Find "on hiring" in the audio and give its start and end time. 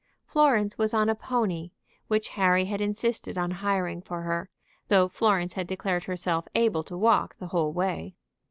3.37-4.01